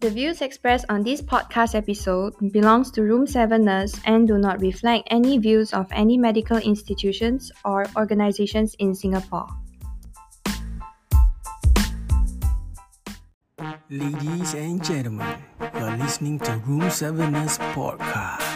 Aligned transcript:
The 0.00 0.08
views 0.08 0.40
expressed 0.40 0.86
on 0.88 1.02
this 1.04 1.20
podcast 1.20 1.74
episode 1.74 2.32
belongs 2.52 2.90
to 2.92 3.02
Room 3.02 3.26
7 3.26 3.62
Nurse 3.62 3.92
and 4.06 4.26
do 4.26 4.38
not 4.38 4.58
reflect 4.58 5.06
any 5.10 5.36
views 5.36 5.74
of 5.74 5.92
any 5.92 6.16
medical 6.16 6.56
institutions 6.56 7.52
or 7.66 7.84
organizations 7.94 8.74
in 8.78 8.94
Singapore. 8.94 9.46
Ladies 13.90 14.54
and 14.54 14.82
gentlemen, 14.82 15.36
you're 15.60 15.96
listening 15.98 16.38
to 16.48 16.56
Room 16.64 16.88
7 16.88 17.32
Nurse 17.32 17.58
Podcast. 17.76 18.49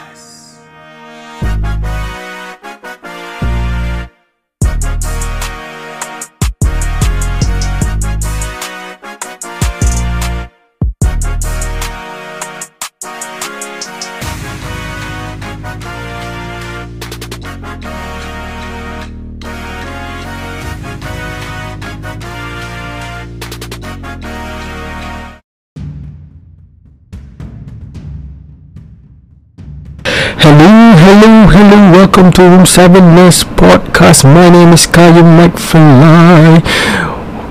Hello. 31.75 31.91
Welcome 31.91 32.31
to 32.33 32.43
Room 32.43 32.67
7 32.67 33.15
Nurse 33.15 33.43
Podcast. 33.43 34.23
My 34.25 34.49
name 34.49 34.73
is 34.73 34.87
Kayum 34.87 35.27
McFly. 35.39 36.63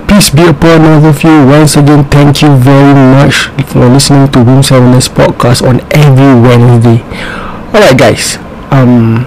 Peace 0.07 0.29
be 0.29 0.47
upon 0.47 0.81
all 0.81 1.03
of 1.05 1.23
you. 1.23 1.45
Once 1.47 1.75
again, 1.75 2.05
thank 2.05 2.41
you 2.41 2.55
very 2.55 2.93
much 2.93 3.51
for 3.67 3.89
listening 3.89 4.31
to 4.31 4.39
Room 4.39 4.63
7 4.63 4.91
Nurse 4.91 5.09
Podcast 5.09 5.61
on 5.67 5.81
every 5.91 6.33
Wednesday. 6.39 7.03
Alright, 7.73 7.97
guys. 7.97 8.37
Um, 8.71 9.25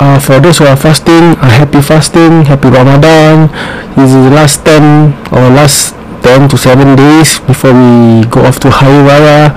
uh, 0.00 0.18
for 0.18 0.40
those 0.40 0.58
who 0.58 0.64
are 0.64 0.76
fasting, 0.76 1.36
a 1.36 1.50
happy 1.60 1.82
fasting, 1.82 2.44
happy 2.44 2.68
Ramadan. 2.68 3.48
This 3.96 4.08
is 4.08 4.24
the 4.24 4.32
last 4.32 4.64
10 4.64 5.12
or 5.36 5.52
last 5.52 5.94
10 6.24 6.48
to 6.48 6.56
7 6.56 6.96
days 6.96 7.40
before 7.40 7.72
we 7.72 8.24
go 8.30 8.40
off 8.44 8.58
to 8.60 8.70
Hari 8.70 9.04
Raya. 9.04 9.52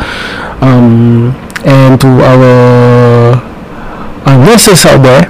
Um, 0.61 1.35
and 1.65 1.99
to 2.01 2.07
our 2.07 2.43
nurses 4.43 4.85
out 4.85 5.01
there 5.03 5.25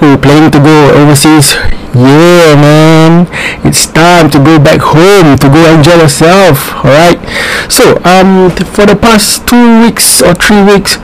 who 0.00 0.16
planning 0.18 0.50
to 0.50 0.58
go 0.58 0.76
overseas. 0.98 1.54
Yeah 1.94 2.58
man. 2.58 3.30
It's 3.62 3.86
time 3.86 4.28
to 4.30 4.38
go 4.42 4.58
back 4.58 4.80
home 4.82 5.38
to 5.38 5.46
go 5.46 5.62
enjoy 5.70 6.02
yourself 6.02 6.74
alright? 6.82 7.22
So 7.70 8.02
um 8.02 8.50
for 8.74 8.86
the 8.86 8.98
past 8.98 9.46
two 9.46 9.86
weeks 9.86 10.20
or 10.20 10.34
three 10.34 10.62
weeks 10.66 10.98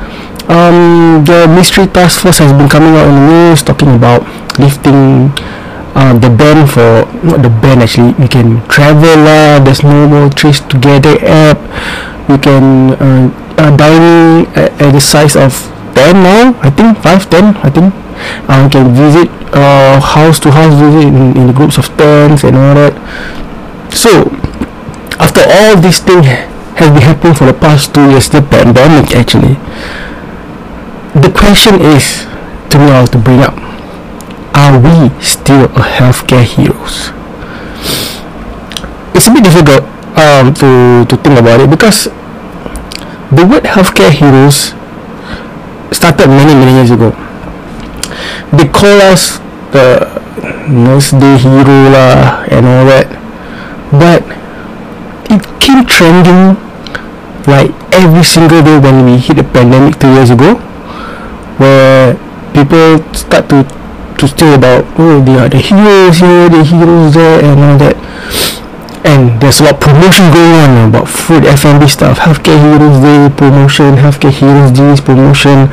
um 0.51 1.23
the 1.23 1.47
ministry 1.47 1.87
task 1.87 2.23
force 2.23 2.39
has 2.39 2.53
been 2.53 2.69
coming 2.69 2.97
out 2.99 3.07
in 3.07 3.15
the 3.15 3.27
news 3.31 3.63
talking 3.63 3.95
about 3.95 4.27
lifting 4.59 5.31
uh, 5.95 6.19
the 6.19 6.29
ban 6.29 6.67
for 6.67 7.07
not 7.23 7.43
the 7.43 7.51
ban 7.63 7.83
actually 7.83 8.11
you 8.19 8.29
can 8.29 8.59
travel 8.67 9.15
lah 9.23 9.63
there's 9.63 9.83
no 9.83 10.09
more 10.11 10.27
TraceTogether 10.31 11.23
app 11.23 11.59
you 12.29 12.39
can 12.39 12.99
uh, 12.99 13.31
uh, 13.59 13.71
dining 13.77 14.47
at, 14.59 14.75
at 14.83 14.91
the 14.91 15.01
size 15.01 15.37
of 15.37 15.70
10 15.95 16.23
now 16.23 16.59
I 16.63 16.71
think 16.71 16.99
5 16.99 17.31
10 17.31 17.57
I 17.57 17.71
think. 17.71 17.95
Uh, 18.49 18.65
you 18.65 18.71
can 18.71 18.95
visit 18.95 19.29
uh, 19.55 20.01
house 20.01 20.39
to 20.41 20.51
house 20.51 20.75
visit 20.75 21.09
in, 21.09 21.37
in 21.37 21.53
groups 21.53 21.79
of 21.79 21.89
10s 21.97 22.45
and 22.45 22.57
all 22.57 22.75
that. 22.75 22.95
So 23.95 24.29
after 25.19 25.43
all 25.47 25.81
these 25.81 26.01
things 26.01 26.27
has 26.27 26.89
been 26.91 27.03
happening 27.03 27.35
for 27.35 27.47
the 27.47 27.55
past 27.55 27.95
two 27.95 28.09
years 28.11 28.29
the 28.31 28.41
pandemic 28.41 29.13
actually 29.13 29.55
the 31.13 31.31
question 31.37 31.77
is 31.81 32.25
to 32.71 32.79
me 32.79 32.89
I 32.89 33.05
to 33.05 33.19
bring 33.19 33.41
up 33.41 33.53
are 34.55 34.79
we 34.79 35.09
still 35.23 35.65
a 35.65 35.85
healthcare 35.97 36.45
heroes? 36.45 37.11
It's 39.15 39.27
a 39.27 39.33
bit 39.33 39.45
difficult 39.45 39.85
um, 40.19 40.53
to, 40.55 41.07
to 41.09 41.17
think 41.17 41.39
about 41.39 41.61
it 41.61 41.71
because 41.71 42.05
the 43.33 43.47
word 43.49 43.65
healthcare 43.65 44.11
heroes 44.11 44.73
started 45.93 46.29
many 46.29 46.55
many 46.55 46.73
years 46.73 46.91
ago. 46.91 47.11
They 48.53 48.67
call 48.69 48.99
us 49.13 49.39
the 49.71 50.07
nurse 50.69 51.11
day 51.13 51.37
hero 51.39 51.79
lah 51.91 52.45
and 52.51 52.67
all 52.67 52.85
that. 52.87 53.07
But 53.91 54.23
it 55.31 55.43
came 55.61 55.87
trending 55.87 56.57
like 57.47 57.71
every 57.95 58.25
single 58.25 58.63
day 58.63 58.79
when 58.79 59.05
we 59.05 59.17
hit 59.19 59.37
the 59.37 59.45
pandemic 59.45 59.99
two 59.99 60.13
years 60.13 60.31
ago 60.31 60.55
where 61.59 62.15
people 62.53 62.99
start 63.15 63.49
to 63.49 63.65
to 64.19 64.29
say 64.29 64.55
about 64.55 64.85
oh 64.99 65.21
they 65.25 65.37
are 65.39 65.49
the 65.49 65.59
heroes 65.59 66.19
here 66.19 66.49
the 66.49 66.63
heroes 66.65 67.15
there 67.15 67.45
and 67.45 67.61
all 67.61 67.77
that 67.79 67.97
and 69.05 69.41
there's 69.41 69.61
a 69.61 69.65
lot 69.65 69.75
of 69.75 69.81
promotion 69.81 70.29
going 70.29 70.53
on 70.61 70.89
about 70.91 71.09
food 71.09 71.45
F&B 71.45 71.89
stuff. 71.89 72.19
Healthcare 72.19 72.61
heroes 72.61 73.01
day 73.01 73.33
promotion 73.37 73.97
healthcare 73.97 74.33
heroes 74.33 74.73
this 74.77 75.01
promotion 75.01 75.69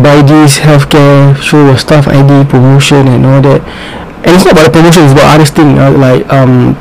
buy 0.00 0.22
this 0.24 0.58
healthcare 0.58 1.36
show 1.36 1.64
your 1.64 1.76
staff 1.78 2.08
ID 2.08 2.48
promotion 2.48 3.06
and 3.08 3.26
all 3.26 3.40
that. 3.42 3.60
And 4.24 4.32
it's 4.32 4.44
not 4.44 4.52
about 4.56 4.72
the 4.72 4.72
promotion 4.72 5.04
it's 5.04 5.12
about 5.12 5.36
other 5.36 5.44
things 5.44 5.78
uh, 5.78 5.92
like 5.92 6.24
um 6.32 6.76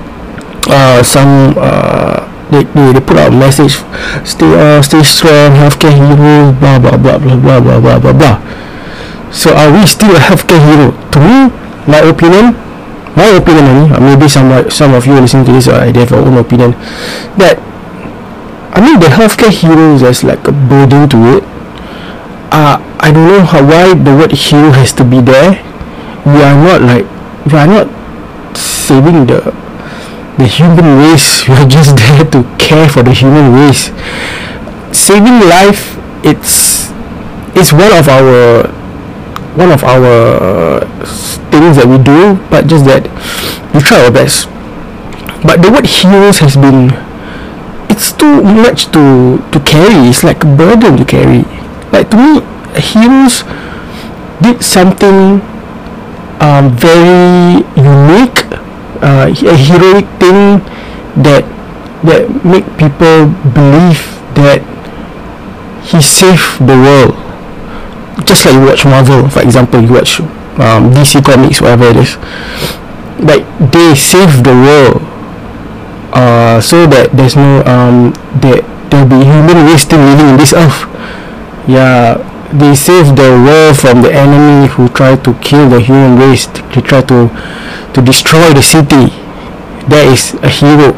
uh 0.71 1.03
some 1.03 1.53
uh 1.57 2.23
they, 2.49 2.63
they, 2.63 2.93
they 2.93 3.01
put 3.01 3.17
out 3.17 3.33
a 3.33 3.35
message 3.35 3.83
stay 4.23 4.47
uh, 4.55 4.81
stay 4.81 5.03
strong 5.03 5.51
healthcare 5.51 5.91
heroes 5.91 6.55
blah 6.59 6.79
blah 6.79 6.95
blah 6.95 7.17
blah 7.19 7.35
blah 7.35 7.59
blah 7.59 7.79
blah 7.79 7.99
blah 7.99 8.13
blah. 8.13 8.37
So 9.33 9.51
are 9.51 9.71
we 9.73 9.85
still 9.85 10.15
a 10.15 10.19
healthcare 10.19 10.63
hero? 10.63 10.95
To 11.11 11.19
me 11.19 11.51
my 11.91 11.99
opinion 12.07 12.55
my 13.15 13.27
opinion 13.37 13.91
uh, 13.93 13.99
maybe 13.99 14.27
some 14.27 14.69
some 14.69 14.93
of 14.93 15.05
you 15.05 15.13
listening 15.19 15.45
to 15.45 15.51
this 15.51 15.67
uh, 15.67 15.91
they 15.91 15.99
have 15.99 16.09
their 16.09 16.19
own 16.19 16.37
opinion 16.37 16.71
that 17.37 17.59
I 18.73 18.81
mean 18.81 18.99
the 18.99 19.07
healthcare 19.07 19.51
heroes 19.51 20.01
there's 20.01 20.23
like 20.23 20.47
a 20.47 20.51
burden 20.51 21.07
to 21.09 21.37
it 21.37 21.43
uh, 22.53 22.77
I 23.01 23.11
don't 23.11 23.25
know 23.27 23.41
how 23.43 23.65
why 23.65 23.97
the 23.97 24.13
word 24.13 24.31
hero 24.31 24.69
has 24.71 24.93
to 24.93 25.03
be 25.03 25.19
there. 25.19 25.57
We 26.23 26.37
are 26.37 26.53
not 26.53 26.85
like 26.85 27.03
we 27.49 27.57
are 27.57 27.65
not 27.65 27.89
saving 28.55 29.25
the 29.25 29.49
the 30.37 30.45
human 30.45 30.85
race. 31.01 31.43
We 31.49 31.57
are 31.57 31.67
just 31.67 31.97
there 31.97 32.23
to 32.29 32.45
care 32.61 32.87
for 32.87 33.01
the 33.01 33.11
human 33.11 33.51
race. 33.57 33.89
Saving 34.93 35.41
life 35.49 35.97
it's 36.21 36.93
it's 37.57 37.73
one 37.73 37.91
of 37.91 38.05
our 38.07 38.69
one 39.57 39.71
of 39.73 39.83
our 39.83 40.85
things 41.53 41.77
that 41.77 41.85
we 41.85 42.01
do 42.01 42.33
but 42.49 42.65
just 42.65 42.85
that 42.89 43.05
we 43.73 43.79
try 43.81 44.01
our 44.01 44.11
best. 44.11 44.49
But 45.45 45.61
the 45.61 45.69
word 45.69 45.85
heroes 45.85 46.39
has 46.39 46.55
been 46.55 46.89
it's 47.93 48.09
too 48.11 48.41
much 48.41 48.89
to 48.95 49.37
to 49.53 49.57
carry. 49.61 50.09
It's 50.09 50.23
like 50.23 50.41
a 50.43 50.49
burden 50.49 50.97
to 50.97 51.05
carry. 51.05 51.45
Like 51.93 52.09
to 52.09 52.17
me 52.17 52.31
heroes 52.79 53.45
did 54.41 54.63
something 54.65 55.41
um, 56.41 56.73
very 56.75 57.61
unique 57.77 58.41
uh, 59.03 59.29
a 59.29 59.55
heroic 59.55 60.07
thing 60.17 60.63
that 61.21 61.43
that 62.03 62.27
make 62.43 62.65
people 62.81 63.29
believe 63.53 64.01
that 64.35 64.59
he 65.85 66.01
saved 66.01 66.59
the 66.65 66.75
world. 66.75 67.13
Just 68.25 68.45
like 68.45 68.55
you 68.55 68.65
watch 68.65 68.85
Marvel 68.85 69.29
for 69.29 69.41
example 69.41 69.81
you 69.81 69.93
watch 69.93 70.21
um, 70.59 70.91
DC 70.93 71.23
comics 71.23 71.61
whatever 71.61 71.85
it 71.85 71.97
is. 71.97 72.17
Like 73.21 73.45
they 73.71 73.95
save 73.95 74.43
the 74.43 74.53
world 74.53 75.01
uh, 76.13 76.61
so 76.61 76.85
that 76.87 77.11
there's 77.13 77.35
no 77.35 77.63
um, 77.65 78.13
that 78.41 78.61
there'll 78.89 79.07
be 79.09 79.23
human 79.25 79.65
race 79.65 79.81
still 79.83 79.99
living 79.99 80.29
in 80.29 80.37
this 80.37 80.53
earth. 80.53 80.85
Yeah 81.67 82.21
they 82.53 82.75
save 82.75 83.15
the 83.15 83.33
world 83.41 83.75
from 83.77 84.03
the 84.03 84.13
enemy 84.13 84.67
who 84.69 84.87
try 84.89 85.15
to 85.15 85.33
kill 85.41 85.67
the 85.69 85.79
human 85.81 86.19
race 86.19 86.45
they 86.45 86.81
try 86.81 87.01
to 87.01 87.25
to 87.93 88.01
destroy 88.01 88.53
the 88.53 88.61
city. 88.61 89.09
That 89.89 90.05
is 90.07 90.33
a 90.45 90.49
hero. 90.49 90.93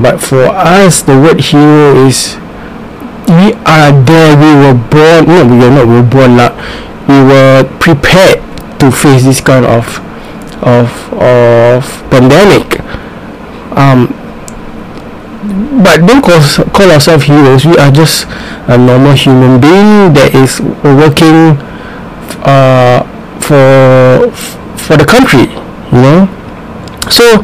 But 0.00 0.20
for 0.20 0.48
us 0.48 1.02
the 1.02 1.12
word 1.20 1.40
hero 1.40 2.06
is 2.08 2.40
we 3.28 3.52
are 3.68 3.92
there 4.08 4.32
we 4.34 4.50
were 4.64 4.78
born 4.88 5.28
no 5.28 5.44
we 5.46 5.60
are 5.62 5.70
not 5.70 5.86
we 5.86 6.00
were 6.00 6.08
born 6.08 6.36
lah 6.40 6.50
we 7.10 7.18
were 7.30 7.66
prepared 7.80 8.38
to 8.80 8.90
face 8.90 9.24
this 9.24 9.40
kind 9.40 9.64
of 9.66 9.84
of 10.62 10.88
of 11.14 11.82
pandemic. 12.10 12.80
Um 13.76 14.14
but 15.82 16.04
don't 16.06 16.22
call, 16.22 16.40
call 16.70 16.90
ourselves 16.90 17.24
heroes. 17.24 17.64
We 17.64 17.76
are 17.78 17.90
just 17.90 18.26
a 18.68 18.76
normal 18.76 19.14
human 19.14 19.58
being 19.60 20.12
that 20.12 20.34
is 20.34 20.60
working 20.84 21.56
uh, 22.44 23.02
for 23.40 24.30
for 24.76 24.96
the 24.96 25.04
country 25.04 25.48
you 25.92 25.98
know? 26.02 26.20
So 27.10 27.42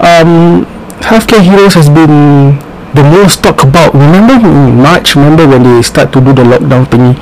um, 0.00 0.64
healthcare 1.04 1.42
heroes 1.42 1.74
has 1.74 1.88
been 1.88 2.58
the 2.94 3.02
most 3.02 3.42
talk 3.42 3.64
about. 3.64 3.94
Remember 3.94 4.36
in 4.36 4.76
March? 4.76 5.16
Remember 5.16 5.48
when 5.48 5.62
they 5.62 5.82
start 5.82 6.12
to 6.12 6.20
do 6.20 6.32
the 6.32 6.42
lockdown 6.44 6.84
thingy? 6.86 7.16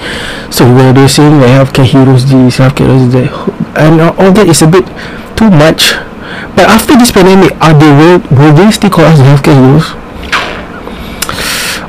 So 0.53 0.67
where 0.67 0.93
they're 0.93 1.09
saying 1.09 1.41
they 1.41 1.49
healthcare 1.49 1.87
heroes 1.87 2.29
this, 2.29 2.59
healthcare 2.59 2.91
heroes 2.91 3.13
that, 3.13 3.31
and 3.79 4.01
all 4.01 4.33
that 4.33 4.49
is 4.49 4.63
a 4.63 4.67
bit 4.67 4.87
too 5.37 5.51
much. 5.51 5.95
But 6.55 6.67
after 6.67 6.97
this 6.99 7.13
pandemic, 7.13 7.55
are 7.63 7.75
they 7.75 7.91
will, 7.91 8.19
will 8.35 8.55
they 8.55 8.71
still 8.71 8.91
call 8.91 9.07
us 9.07 9.19
healthcare 9.19 9.55
heroes? 9.55 9.95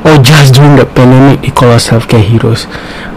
Or 0.02 0.18
just 0.22 0.56
during 0.56 0.78
the 0.78 0.86
pandemic, 0.86 1.42
they 1.42 1.52
call 1.52 1.72
us 1.72 1.88
healthcare 1.90 2.24
heroes? 2.24 2.66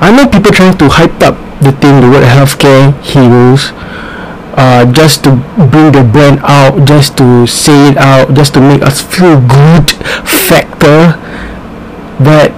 I 0.01 0.13
know 0.13 0.29
people 0.29 0.53
trying 0.53 0.77
to 0.79 0.89
hype 0.89 1.21
up 1.23 1.37
the 1.61 1.73
thing, 1.73 2.01
the 2.01 2.09
word 2.09 2.25
healthcare 2.25 2.93
heroes 3.05 3.73
uh, 4.57 4.87
just 4.93 5.25
to 5.25 5.35
bring 5.71 5.91
the 5.91 6.07
brand 6.07 6.39
out, 6.47 6.87
just 6.87 7.19
to 7.19 7.47
say 7.47 7.91
it 7.91 7.97
out, 7.97 8.35
just 8.35 8.55
to 8.55 8.61
make 8.61 8.83
us 8.83 9.03
feel 9.03 9.41
good 9.43 9.91
factor. 10.23 11.19
But 12.23 12.55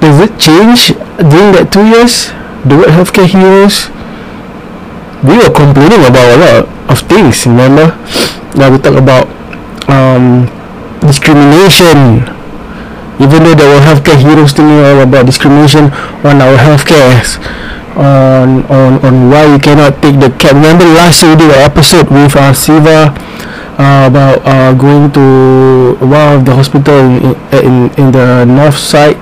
does 0.00 0.20
it 0.20 0.36
change 0.36 0.92
during 1.16 1.56
that 1.56 1.72
two 1.72 1.84
years? 1.88 2.28
The 2.68 2.76
word 2.76 2.92
healthcare 2.92 3.24
heroes, 3.24 3.88
we 5.24 5.40
were 5.40 5.48
complaining 5.48 6.04
about 6.04 6.28
a 6.28 6.38
lot 6.38 6.62
of 6.92 6.98
things. 7.08 7.46
Remember, 7.46 7.96
now 8.54 8.68
we 8.68 8.76
talk 8.76 9.00
about 9.00 9.24
um, 9.88 10.44
discrimination. 11.00 12.28
Even 13.18 13.42
though 13.42 13.56
there 13.56 13.66
were 13.66 13.82
healthcare 13.82 14.20
heroes 14.20 14.52
to 14.54 14.62
me 14.62 14.78
all 14.78 15.02
about 15.02 15.26
discrimination 15.26 15.90
on 16.22 16.38
our 16.38 16.54
healthcare 16.54 17.18
on 17.98 18.62
on 18.70 19.02
on 19.02 19.14
why 19.30 19.44
you 19.50 19.58
cannot 19.58 19.98
take 20.00 20.18
the 20.22 20.30
cab. 20.38 20.54
Remember 20.54 20.86
last 20.86 21.22
year 21.22 21.34
we 21.34 21.42
did 21.42 21.50
an 21.50 21.62
episode 21.66 22.06
with 22.10 22.34
uh, 22.38 22.54
Siva 22.54 23.10
uh, 23.78 24.06
about 24.06 24.38
uh, 24.46 24.72
going 24.74 25.10
to 25.12 25.98
one 25.98 26.38
of 26.38 26.44
the 26.46 26.54
hospital 26.54 26.94
in 26.94 27.34
in, 27.50 27.74
in 27.98 28.06
the 28.14 28.44
north 28.46 28.78
side 28.78 29.18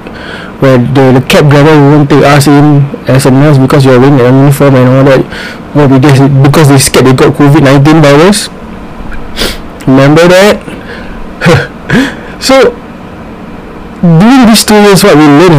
where 0.60 0.78
the, 0.78 1.20
the 1.20 1.24
cab 1.28 1.48
driver 1.48 1.72
won't 1.72 2.08
take 2.08 2.24
us 2.24 2.46
in 2.46 2.84
as 3.08 3.24
a 3.26 3.30
nurse 3.30 3.56
because 3.58 3.84
you're 3.84 4.00
wearing 4.00 4.20
a 4.20 4.24
uniform 4.28 4.74
and 4.76 4.88
all 4.88 5.04
that. 5.04 5.24
What 5.72 5.90
we 5.90 5.98
did 5.98 6.16
because 6.44 6.68
they 6.68 6.78
scared 6.78 7.06
they 7.06 7.12
got 7.16 7.32
COVID 7.32 7.64
nineteen 7.64 8.00
virus. 8.04 8.48
Remember 9.88 10.28
that? 10.28 10.60
so 12.40 12.76
during 14.02 14.46
these 14.46 14.64
two 14.64 14.76
years, 14.76 15.02
what 15.02 15.16
we 15.16 15.24
learn 15.24 15.52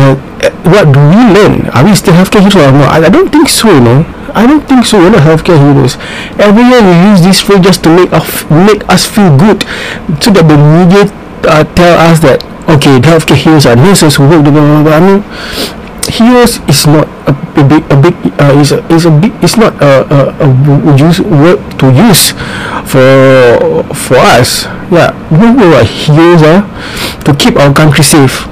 what 0.67 0.91
do 0.93 0.99
we 0.99 1.21
learn? 1.33 1.69
Are 1.73 1.83
we 1.83 1.95
still 1.95 2.13
healthcare 2.13 2.41
heroes 2.41 2.55
or 2.55 2.71
not? 2.71 2.89
I, 2.93 3.05
I 3.05 3.09
don't 3.09 3.29
think 3.29 3.49
so, 3.49 3.73
you 3.73 3.81
know. 3.81 4.05
I 4.37 4.45
don't 4.45 4.61
think 4.67 4.85
so. 4.85 4.99
We're 4.99 5.09
not 5.09 5.25
healthcare 5.25 5.57
heroes. 5.57 5.97
Every 6.37 6.61
year 6.61 6.81
we 6.83 6.93
use 7.09 7.25
this 7.25 7.41
phrase 7.41 7.61
just 7.65 7.83
to 7.85 7.89
make 7.89 8.13
us 8.13 8.45
make 8.51 8.85
us 8.85 9.09
feel 9.09 9.33
good, 9.33 9.65
so 10.21 10.29
that 10.29 10.45
the 10.45 10.57
media 10.59 11.09
uh, 11.49 11.65
tell 11.73 11.97
us 11.97 12.21
that 12.21 12.45
okay, 12.69 13.01
healthcare 13.01 13.39
heroes 13.39 13.65
are 13.65 13.75
nurses 13.75 14.15
who 14.17 14.29
work. 14.29 14.45
Blah, 14.45 14.53
blah, 14.53 14.83
blah. 14.85 14.93
I 14.93 15.01
mean, 15.01 15.19
heroes 16.05 16.61
is 16.69 16.85
not 16.85 17.09
a, 17.25 17.33
a 17.33 17.63
big 17.65 17.81
a 17.89 17.97
big 17.97 18.13
uh, 18.37 18.53
is 18.61 18.77
a, 18.77 18.85
is 18.93 19.09
a 19.09 19.11
big 19.11 19.33
it's 19.41 19.57
not 19.57 19.73
a, 19.81 20.05
a, 20.05 20.19
a 20.45 20.47
use 20.93 21.17
word 21.17 21.57
to 21.81 21.89
use 21.89 22.37
for 22.85 23.81
for 23.95 24.21
us. 24.21 24.69
Yeah, 24.93 25.17
we 25.33 25.49
are 25.73 25.81
heroes 25.81 26.45
are 26.45 26.61
to 27.25 27.33
keep 27.33 27.57
our 27.57 27.73
country 27.73 28.03
safe. 28.03 28.45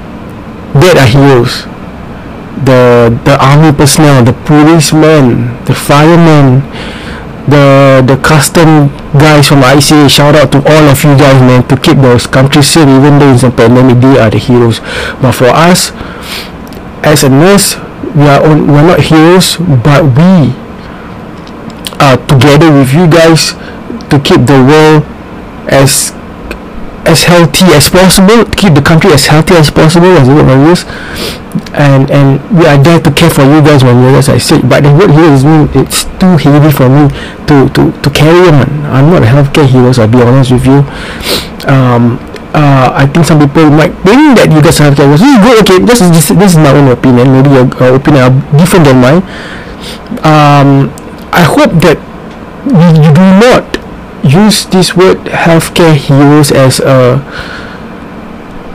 They 0.73 0.91
are 0.97 1.05
heroes 1.05 1.69
the 2.63 3.11
the 3.25 3.35
army 3.43 3.75
personnel, 3.75 4.23
the 4.23 4.33
policemen, 4.47 5.51
the 5.65 5.75
firemen, 5.75 6.63
the 7.51 8.01
the 8.07 8.17
custom 8.23 8.87
guys 9.19 9.47
from 9.47 9.61
ICA. 9.61 10.09
Shout 10.09 10.35
out 10.35 10.51
to 10.51 10.59
all 10.63 10.85
of 10.87 11.03
you 11.03 11.13
guys, 11.19 11.39
man, 11.43 11.67
to 11.67 11.75
keep 11.75 11.97
those 11.99 12.27
countries 12.27 12.67
safe. 12.67 12.87
Even 12.87 13.19
though 13.19 13.33
it's 13.33 13.43
a 13.43 13.51
pandemic, 13.51 13.99
they 13.99 14.17
are 14.17 14.29
the 14.29 14.39
heroes. 14.39 14.79
But 15.21 15.33
for 15.33 15.51
us, 15.51 15.91
as 17.03 17.23
a 17.23 17.29
nurse, 17.29 17.75
we 18.15 18.23
are 18.23 18.39
on, 18.39 18.67
we're 18.67 18.87
not 18.87 18.99
heroes, 19.03 19.57
but 19.83 20.07
we 20.15 20.55
are 21.99 22.17
together 22.27 22.71
with 22.71 22.93
you 22.93 23.07
guys 23.07 23.53
to 24.09 24.19
keep 24.23 24.45
the 24.47 24.59
world 24.63 25.03
as 25.67 26.14
as 27.05 27.23
healthy 27.23 27.65
as 27.73 27.89
possible, 27.89 28.45
keep 28.57 28.73
the 28.73 28.81
country 28.81 29.11
as 29.13 29.25
healthy 29.25 29.55
as 29.55 29.69
possible, 29.69 30.11
as 30.17 30.27
the 30.27 30.57
use, 30.65 30.83
and 31.73 32.09
and 32.11 32.41
we 32.51 32.65
are 32.65 32.77
there 32.81 32.99
to 32.99 33.11
care 33.11 33.29
for 33.29 33.43
you 33.43 33.61
guys 33.61 33.83
when 33.83 33.95
you 34.01 34.09
as 34.17 34.29
I 34.29 34.37
said. 34.37 34.67
But 34.67 34.83
the 34.83 34.91
word 34.91 35.11
here 35.11 35.29
is 35.31 35.45
mean 35.45 35.69
it's 35.73 36.05
too 36.17 36.35
heavy 36.41 36.71
for 36.73 36.89
me 36.89 37.07
to 37.47 37.69
to 37.77 37.81
to 37.93 38.09
carry 38.09 38.49
on. 38.49 38.67
I'm 38.89 39.09
not 39.13 39.23
a 39.23 39.29
healthcare 39.29 39.67
hero, 39.69 39.91
so 39.93 40.03
I'll 40.03 40.11
be 40.11 40.21
honest 40.21 40.51
with 40.51 40.65
you. 40.65 40.81
Um, 41.69 42.17
uh, 42.55 42.89
I 42.95 43.05
think 43.05 43.25
some 43.25 43.39
people 43.39 43.69
might 43.69 43.91
think 44.07 44.39
that 44.39 44.47
you 44.49 44.61
guys 44.63 44.79
are 44.79 44.89
healthcare 44.89 45.11
heroes. 45.11 45.21
This 45.21 45.31
is 45.35 45.39
good. 45.43 45.55
Okay, 45.63 45.79
this 45.85 45.99
is 46.01 46.09
this, 46.11 46.27
this 46.33 46.51
is 46.55 46.59
my 46.59 46.71
own 46.73 46.89
opinion. 46.89 47.31
Maybe 47.31 47.49
your 47.53 47.67
opinion 47.69 48.21
are 48.23 48.35
different 48.57 48.85
than 48.87 48.97
mine. 49.03 49.21
Um, 50.23 50.89
I 51.35 51.43
hope 51.43 51.71
that 51.83 51.99
you 52.65 53.09
do 53.13 53.25
not 53.43 53.84
use 54.25 54.65
this 54.73 54.95
word 54.97 55.17
healthcare 55.29 55.93
heroes 55.93 56.51
as 56.51 56.79
a 56.81 57.21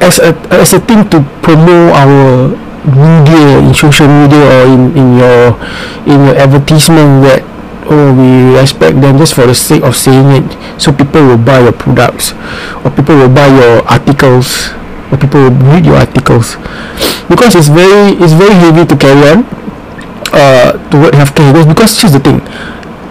as 0.00 0.18
a 0.22 0.30
as 0.54 0.72
a 0.72 0.80
thing 0.80 1.02
to 1.10 1.20
promote 1.42 1.92
our 1.98 2.54
media 2.86 3.58
in 3.60 3.74
social 3.74 4.06
media 4.08 4.40
or 4.40 4.62
in 4.70 4.82
in 4.96 5.06
your 5.18 5.42
in 6.06 6.18
your 6.24 6.36
advertisement 6.38 7.26
that 7.26 7.42
oh 7.90 8.14
we 8.14 8.56
respect 8.56 8.96
them 9.02 9.18
just 9.18 9.34
for 9.34 9.44
the 9.46 9.54
sake 9.54 9.82
of 9.82 9.96
saying 9.96 10.30
it. 10.30 10.46
So 10.80 10.92
people 10.92 11.20
will 11.26 11.38
buy 11.42 11.60
your 11.60 11.74
products 11.74 12.32
or 12.86 12.90
people 12.94 13.16
will 13.18 13.32
buy 13.32 13.50
your 13.50 13.82
articles 13.90 14.70
or 15.10 15.18
people 15.18 15.42
will 15.50 15.56
read 15.74 15.84
your 15.84 15.96
articles. 15.98 16.54
Because 17.28 17.58
it's 17.58 17.68
very 17.68 18.14
it's 18.22 18.32
very 18.32 18.54
heavy 18.54 18.86
to 18.86 18.96
carry 18.96 19.34
on 19.34 19.44
uh 20.30 20.78
to 20.90 20.94
word 20.96 21.14
healthcare 21.14 21.50
heroes 21.50 21.66
because 21.66 21.90
here's 21.98 22.14
the 22.14 22.22
thing 22.22 22.38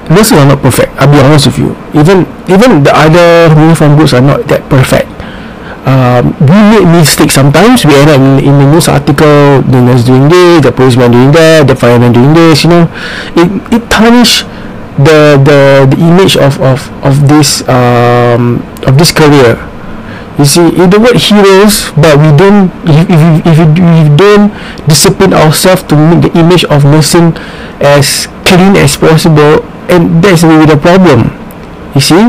nurses 0.10 0.38
are 0.38 0.46
not 0.46 0.62
perfect 0.62 0.90
I'll 1.00 1.08
be 1.08 1.20
honest 1.24 1.48
with 1.48 1.58
you. 1.64 1.72
Even 1.96 2.28
even 2.52 2.84
the 2.84 2.92
other 2.92 3.48
uniform 3.56 3.96
groups 3.96 4.12
are 4.12 4.22
not 4.22 4.44
that 4.52 4.68
perfect. 4.68 5.08
Um, 5.88 6.36
we 6.44 6.60
make 6.76 6.86
mistakes 6.92 7.40
sometimes. 7.40 7.88
We 7.88 7.96
end 7.96 8.12
up 8.12 8.20
in, 8.20 8.44
in 8.44 8.54
the 8.60 8.68
news 8.68 8.92
article 8.92 9.64
the 9.64 9.80
nurse 9.80 10.04
doing 10.04 10.28
this 10.28 10.68
the 10.68 10.76
policeman 10.76 11.16
doing 11.16 11.32
that 11.32 11.72
the 11.72 11.76
fireman 11.76 12.12
doing 12.12 12.36
this 12.36 12.68
you 12.68 12.70
know. 12.70 12.86
It, 13.40 13.48
it 13.80 13.84
tarnish 13.88 14.44
the, 15.00 15.40
the 15.40 15.88
the 15.88 15.98
image 16.04 16.36
of, 16.36 16.60
of, 16.60 16.84
of 17.00 17.16
this 17.32 17.64
um, 17.72 18.60
of 18.84 19.00
this 19.00 19.16
career. 19.16 19.56
You 20.36 20.44
see 20.44 20.68
in 20.76 20.92
the 20.92 21.00
word 21.00 21.16
heroes 21.16 21.96
but 21.96 22.20
we 22.20 22.36
don't 22.36 22.68
if, 22.84 23.08
if, 23.08 23.22
if, 23.48 23.56
if 23.56 23.58
we 23.80 24.04
don't 24.20 24.52
discipline 24.84 25.32
ourselves 25.32 25.84
to 25.88 25.96
make 25.96 26.28
the 26.28 26.32
image 26.36 26.68
of 26.68 26.84
nursing 26.84 27.36
as 27.80 28.28
clean 28.44 28.76
as 28.76 29.00
possible 29.00 29.64
and 29.90 30.24
that's 30.24 30.44
really 30.44 30.66
the 30.66 30.78
problem. 30.78 31.34
You 31.96 32.02
see? 32.02 32.24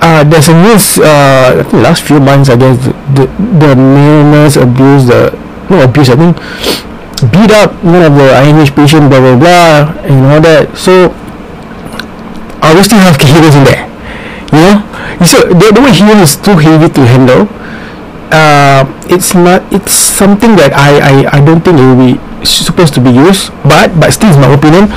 Uh, 0.00 0.22
there's 0.24 0.48
a 0.48 0.54
news 0.54 0.98
uh, 0.98 1.56
I 1.58 1.62
think 1.62 1.82
last 1.82 2.04
few 2.04 2.20
months 2.20 2.48
I 2.48 2.56
guess 2.56 2.76
the, 3.16 3.26
the 3.58 3.74
male 3.74 4.46
abuse 4.62 5.08
the 5.08 5.32
no 5.70 5.82
abuse 5.82 6.10
I 6.10 6.16
think 6.16 6.36
beat 7.32 7.50
up 7.50 7.72
one 7.82 8.04
of 8.04 8.12
the 8.14 8.28
IMH 8.44 8.76
patient 8.76 9.08
blah 9.08 9.20
blah 9.20 9.36
blah 9.40 10.04
and 10.04 10.20
all 10.26 10.40
that. 10.40 10.76
So 10.76 11.10
are 12.60 12.74
we 12.76 12.82
still 12.84 13.00
have 13.00 13.16
heroes 13.20 13.56
in 13.56 13.64
there 13.64 13.88
you 14.52 14.60
know? 14.60 14.76
So 15.24 15.48
the, 15.48 15.72
the 15.72 15.80
way 15.80 15.92
hero 15.92 16.20
is 16.20 16.36
too 16.36 16.56
heavy 16.60 16.92
to 16.92 17.00
handle 17.06 17.48
uh, 18.30 18.84
it's 19.08 19.34
not 19.34 19.62
it's 19.72 19.92
something 19.92 20.56
that 20.56 20.72
I, 20.74 20.98
I, 21.00 21.38
I 21.38 21.44
don't 21.44 21.62
think 21.64 21.78
it 21.78 21.82
will 21.82 21.98
be 21.98 22.20
supposed 22.46 22.94
to 22.94 23.00
be 23.00 23.10
used 23.10 23.50
but 23.64 23.90
but 23.98 24.12
still 24.12 24.30
is 24.30 24.36
my 24.36 24.52
opinion. 24.52 24.88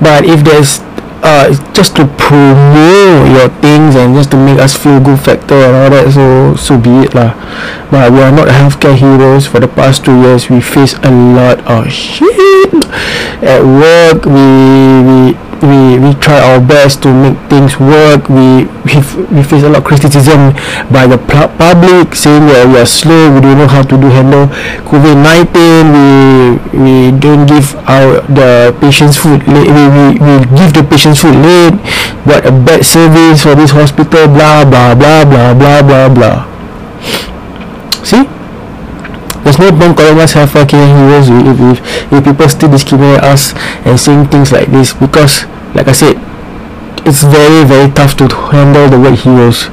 But 0.00 0.24
if 0.26 0.42
there's 0.42 0.80
uh, 1.22 1.50
just 1.72 1.96
to 1.96 2.06
promote 2.18 3.26
your 3.34 3.48
things 3.60 3.96
and 3.96 4.14
just 4.14 4.30
to 4.30 4.36
make 4.36 4.58
us 4.58 4.76
feel 4.76 5.00
good 5.00 5.18
factor 5.18 5.54
and 5.54 5.74
all 5.74 5.90
that 5.90 6.12
so 6.12 6.54
so 6.54 6.78
be 6.78 7.06
it 7.06 7.14
lah. 7.14 7.34
But 7.90 8.12
we 8.12 8.20
are 8.20 8.32
not 8.32 8.48
healthcare 8.48 8.94
heroes. 8.94 9.46
For 9.46 9.60
the 9.60 9.68
past 9.68 10.04
two 10.04 10.14
years 10.22 10.50
we 10.50 10.60
face 10.60 10.94
a 11.02 11.10
lot 11.10 11.62
of 11.66 11.90
shit. 11.90 12.74
At 13.42 13.62
work 13.62 14.26
we 14.26 14.46
we 15.02 15.18
we 15.62 15.98
we 15.98 16.14
try 16.20 16.40
our 16.40 16.60
best 16.60 17.02
to 17.04 17.12
make 17.12 17.36
things 17.48 17.78
work. 17.78 18.28
We 18.28 18.64
we, 18.86 18.94
we 19.32 19.42
face 19.42 19.62
a 19.64 19.68
lot 19.68 19.78
of 19.82 19.84
criticism 19.84 20.52
by 20.92 21.06
the 21.06 21.18
public 21.18 22.14
saying 22.14 22.46
that 22.46 22.68
we 22.68 22.78
are 22.78 22.86
slow 22.86 23.34
we 23.34 23.40
don't 23.40 23.58
know 23.58 23.66
how 23.66 23.82
to 23.82 23.96
do 23.98 24.06
handle 24.06 24.46
covid-19 24.86 25.56
we 25.90 26.06
we 26.78 26.94
don't 27.18 27.46
give 27.46 27.74
our 27.90 28.22
the 28.30 28.76
patients 28.80 29.16
food 29.16 29.42
late. 29.48 29.66
We, 29.66 29.82
we, 29.90 30.04
we 30.22 30.34
give 30.54 30.70
the 30.74 30.86
patients 30.88 31.20
food 31.20 31.34
late. 31.34 31.74
What 32.24 32.46
a 32.46 32.52
bad 32.52 32.84
service 32.84 33.42
for 33.42 33.54
this 33.54 33.70
hospital 33.70 34.28
blah 34.28 34.64
blah 34.64 34.94
blah 34.94 35.24
blah 35.24 35.54
blah 35.54 35.80
blah 35.82 36.08
blah. 36.08 36.38
See 38.04 38.35
there's 39.46 39.62
no 39.62 39.70
point 39.70 39.94
calling 39.96 40.18
us 40.18 40.34
healthcare 40.34 40.82
heroes 40.90 41.30
if, 41.30 41.78
if, 41.78 41.78
if 42.12 42.24
people 42.24 42.48
still 42.50 42.70
discriminate 42.70 43.22
us 43.22 43.54
and 43.86 43.94
saying 43.94 44.26
things 44.26 44.50
like 44.50 44.66
this 44.74 44.92
because 44.92 45.46
like 45.78 45.86
I 45.86 45.94
said 45.94 46.18
it's 47.06 47.22
very 47.22 47.62
very 47.62 47.86
tough 47.94 48.16
to 48.18 48.26
handle 48.50 48.90
the 48.90 48.98
word 48.98 49.14
heroes 49.14 49.70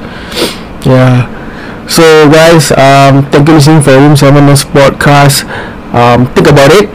yeah 0.86 1.34
So 1.84 2.32
guys, 2.32 2.72
um, 2.80 3.28
thank 3.28 3.44
you 3.52 3.60
listening 3.60 3.84
for 3.84 3.92
Room 3.92 4.16
Seven 4.16 4.48
Nurse 4.48 4.64
podcast. 4.64 5.44
Um, 5.92 6.32
think 6.32 6.48
about 6.48 6.72
it. 6.72 6.88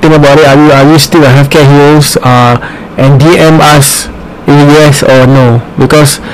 Think 0.00 0.16
about 0.16 0.40
it. 0.40 0.48
Are 0.48 0.56
you 0.56 0.68
are 0.72 0.86
you 0.88 0.96
still 0.96 1.20
a 1.22 1.28
healthcare 1.28 1.68
heroes? 1.68 2.16
Uh, 2.24 2.56
and 2.96 3.20
DM 3.20 3.60
us 3.60 4.08
in 4.48 4.64
yes 4.72 5.04
or 5.04 5.28
no 5.28 5.60
because 5.76 6.24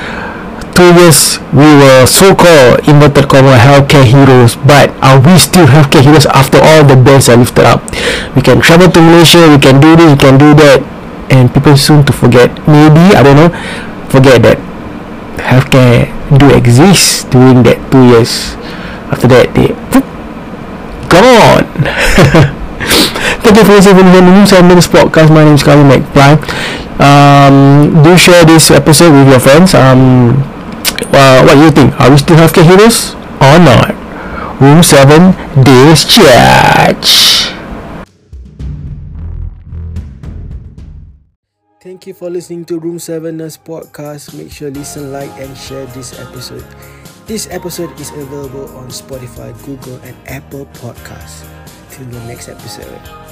two 0.75 0.89
years 0.95 1.39
we 1.53 1.67
were 1.81 2.05
so-called 2.05 2.79
inverted 2.87 3.27
comma 3.27 3.55
healthcare 3.55 4.05
heroes 4.05 4.55
but 4.67 4.89
are 5.01 5.19
we 5.19 5.37
still 5.37 5.67
healthcare 5.67 6.01
heroes 6.01 6.25
after 6.27 6.57
all 6.59 6.83
the 6.83 6.95
bans 6.95 7.29
are 7.29 7.37
lifted 7.37 7.65
up 7.65 7.81
we 8.35 8.41
can 8.41 8.61
travel 8.61 8.89
to 8.89 9.01
Malaysia 9.01 9.47
we 9.49 9.59
can 9.59 9.79
do 9.79 9.95
this 9.95 10.11
we 10.11 10.17
can 10.17 10.37
do 10.37 10.53
that 10.55 10.79
and 11.29 11.53
people 11.53 11.75
soon 11.77 12.03
to 12.05 12.13
forget 12.13 12.51
maybe 12.67 13.15
I 13.15 13.23
don't 13.23 13.35
know 13.37 13.51
forget 14.09 14.41
that 14.43 14.59
healthcare 15.39 16.11
do 16.37 16.51
exist 16.53 17.29
during 17.31 17.63
that 17.63 17.79
two 17.91 18.03
years 18.11 18.55
after 19.11 19.27
that 19.27 19.53
they 19.55 19.71
poof, 19.91 20.05
gone 21.11 21.67
Thank 23.41 23.57
you 23.57 23.65
for 23.65 23.73
listening 23.73 24.05
to 24.05 24.11
the 24.11 24.21
News 24.21 24.49
7 24.49 24.67
Minutes 24.67 24.87
podcast. 24.87 25.29
My 25.29 25.43
name 25.43 25.55
is 25.55 25.63
Carly 25.63 25.83
McFly. 25.83 26.39
Um, 27.01 28.03
do 28.03 28.15
share 28.17 28.45
this 28.45 28.71
episode 28.71 29.11
with 29.11 29.27
your 29.27 29.39
friends. 29.39 29.73
Um, 29.73 30.50
uh, 31.13 31.43
what 31.43 31.55
do 31.55 31.63
you 31.63 31.71
think? 31.71 31.99
Are 31.99 32.09
we 32.09 32.17
still 32.17 32.37
healthcare 32.37 32.65
heroes 32.65 33.13
or 33.39 33.59
not? 33.59 33.93
Room 34.61 34.83
7 34.83 35.33
Discharge. 35.63 37.49
Thank 41.81 42.05
you 42.05 42.13
for 42.13 42.29
listening 42.29 42.65
to 42.65 42.77
Room 42.77 42.99
7 42.99 43.35
Nurse 43.35 43.57
Podcast. 43.57 44.37
Make 44.37 44.51
sure 44.51 44.69
listen, 44.69 45.11
like, 45.11 45.31
and 45.41 45.57
share 45.57 45.87
this 45.87 46.19
episode. 46.19 46.65
This 47.25 47.49
episode 47.49 47.99
is 47.99 48.11
available 48.11 48.69
on 48.77 48.89
Spotify, 48.89 49.49
Google, 49.65 49.97
and 50.03 50.15
Apple 50.27 50.65
Podcasts. 50.77 51.41
Till 51.89 52.05
the 52.05 52.19
next 52.25 52.49
episode. 52.49 53.30